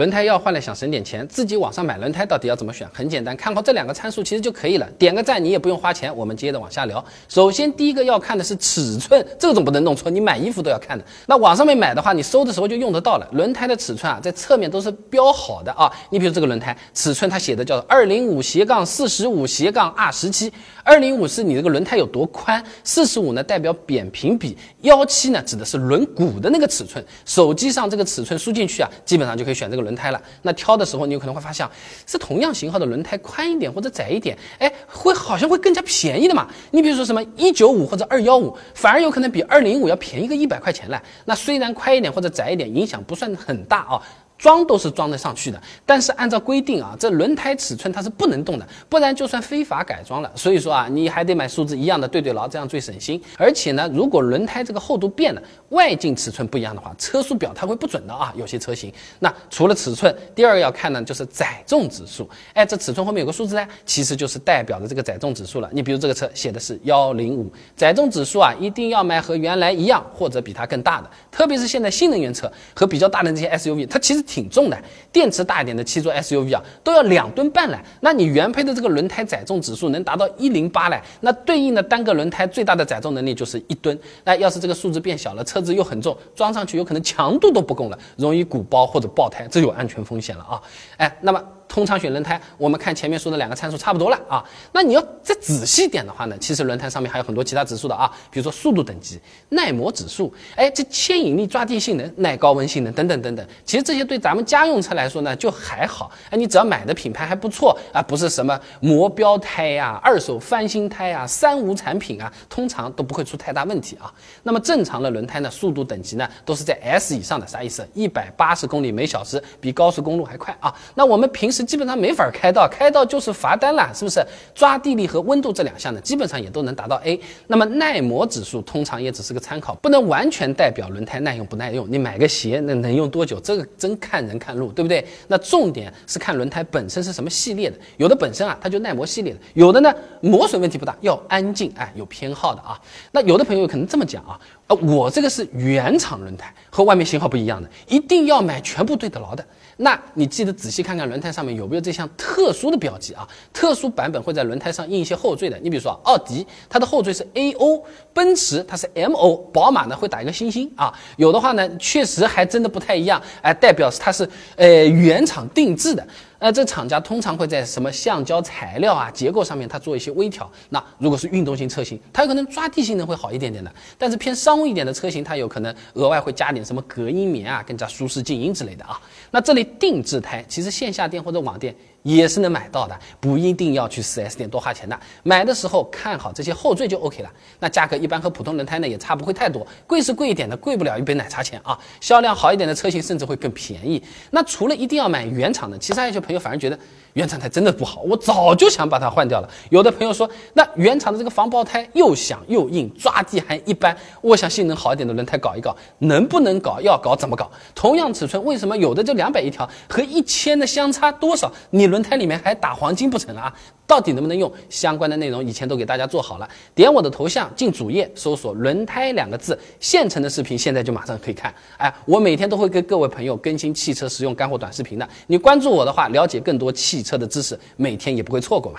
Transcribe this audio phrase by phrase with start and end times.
[0.00, 2.88] 轮胎要换了，想省点钱，自己网上买轮胎到底要怎么选？
[2.90, 6.16] 很简单，看好这两个参数其实就可以了，点个赞，你也不用花钱。
[6.16, 7.04] 我们接着往下聊。
[7.28, 11.04] 首先第一个要看的是尺寸，这个总不能弄错，你买衣服都要看的。
[11.26, 13.28] 那网上面买的话，你收的时候就用得到了。
[13.32, 15.92] 轮胎的尺寸啊，在侧面都是标好的啊。
[16.08, 20.50] 你比如这个轮胎尺寸，它写的叫二零五斜杠四十五斜杠 R 十七。
[20.82, 27.04] 二零五是你这个轮胎有多宽，四十五呢代表扁平比，幺七呢指的是轮毂的那个尺寸。
[27.26, 30.22] 手机上这个尺寸输进去啊，基本上就可以选这个轮轮胎了。
[30.42, 31.68] 那挑的时候，你有可能会发现，
[32.06, 36.46] 是同样型号的轮胎宽一点或者窄一点，哎，会好像会更加便宜的嘛。
[36.70, 41.02] 你比如说什么一九五或者二幺五，反而有可能比二零五要便宜个一百块钱了。
[41.24, 44.00] 那虽然宽一点或者窄一点，影响不算很大啊。
[44.40, 50.32] 装都是装得上去的，但是按照规定啊，这轮胎尺寸它是不能动的，不然就算非法改装了。
[50.34, 53.22] 所以说啊，你还得买数字一样的对对牢，这样最省心。
[53.36, 58.32] 而且呢，如果轮胎这个厚度变了，外径尺寸不一样的话，车速表它会不准的啊。
[58.34, 62.26] 有些车型，那除了尺寸，第二个要看呢就是载重指数。
[62.54, 65.68] 哎，这尺寸后面有个数字呢，其实就是代表的这个载重指数了。
[65.70, 71.10] 你比如这个车写的是幺零五，载重指数啊，一定要买和原来一样或者比它更大的。
[71.30, 74.24] 特别是现在新能源车和比较大的这些 SUV，它其实。
[74.30, 74.78] 挺重的，
[75.10, 77.82] 电池大一点的七座 SUV 啊，都要两吨半了。
[78.00, 83.98] 那你原配的这个轮胎载重指数能达到一零八了，那对应的单个轮胎最大的载重能力就是一吨。
[84.22, 90.62] 那要是这个数字变小了，车子又很重，装上去有可能强度都不够了，容易鼓包或者爆胎，这有安全风险了啊。
[90.98, 91.42] 哎，那么。
[91.70, 94.44] 通常选轮胎，我们看前面说的两个参数差不多了啊。
[94.72, 103.46] 那你要再仔细点的话呢，其实轮胎上面还有很多其他指数的啊，比如说速度等级、耐磨指数，哎，这牵引力、抓地性能、耐高温性能等等等等。
[103.64, 106.10] 其实这些对咱们家用车来说呢，就还好。
[106.30, 114.12] 哎，你只要买的品牌还不错啊，不是什么磨标胎呀、二手翻新胎呀、三无产品啊，通常都不会出太大问题啊。
[114.42, 117.86] 那么正常的轮胎呢，速度等级呢，都是在 S 以上的，啥意思？
[117.94, 120.74] 一百八十公里每小时，比高速公路还快啊。
[120.96, 124.24] 那我们平时基本上没法开道，开道就是罚单了，是不是？
[124.54, 127.20] 抓地力和温度这两项呢，基本上也都能达到 A。
[127.46, 131.86] 那么耐磨指数通常也只是个参考，不能完全代表轮胎耐用不耐用。
[131.90, 133.38] 你买个鞋，那能用多久？
[133.40, 135.06] 这个真看人看路，对不对？
[135.28, 142.80] 那重点是看轮胎本身是什么系列的，有的本身啊它就耐磨系列的，有的呢磨损问题不大，要安静，哎，有偏好的啊。
[143.12, 144.38] 那有的朋友可能这么讲啊，
[144.68, 149.44] 呃，我这个是原厂轮胎，和外面型号不一样的，一定要买全部对得牢的。
[149.82, 153.26] 那你记得仔细看看轮胎上面有没有这项特殊的标记啊？
[153.52, 155.58] 特殊版本会在轮胎上印一些后缀的。
[155.58, 157.82] 你比如说奥迪，它的后缀是 A O，
[158.12, 160.92] 奔驰它是 M O，宝马呢会打一个星星啊。
[161.16, 166.06] 有的话呢，确实还真的不太一样，哎，代表是它是呃原厂定制的。
[166.40, 170.50] 那这厂家通常会在什么橡胶材料啊、结构上面，它做一些微调。
[170.70, 178.98] 那如果是运动型车型，它有可能抓地性能会好一点点的；但是偏商务一点的车型，它有可能额外会加点什么隔音棉啊，更加舒适静音之类的啊。
[179.30, 181.76] 那这里定制胎，其实线下店或者网店。
[182.02, 184.98] 也是能买到的，不一定要去 4S 店多花钱的。
[185.22, 187.30] 买的时候看好这些后缀就 OK 了。
[187.58, 191.78] 那价格一般和普通轮胎呢也差不会太多，贵是贵一点的，贵不了一杯奶茶钱啊。
[192.00, 194.02] 销量好一点的车型甚至会更便宜。
[194.30, 196.78] 那除了一定要买原厂的，其实还有些朋友反而觉得
[197.12, 199.50] 原厂胎真的不好，我早就想把它换掉了。
[199.68, 206.80] 有的朋友说，那原厂的这个防爆胎又响又硬，抓地还一般，我想性能好一点的轮胎搞一搞，能不能搞？
[206.80, 207.50] 要搞怎么搞？
[207.74, 211.52] 同样尺寸，为什么有的就两百一条，和一千的相差多少？
[211.68, 211.89] 你？
[211.90, 213.54] 轮胎里面还打黄金不成了啊？
[213.86, 214.50] 到底能不能用？
[214.68, 221.52] 相关的内容以前都给大家做好了，点我的头像进主页搜索“轮胎”两个字，现成的视频现在就马上可以看。
[221.76, 228.78] 哎，我每天都会跟各位朋友更新汽车实用干货短视频的，你关注我的话，了解更多汽车的知识，每天也不会错过嘛。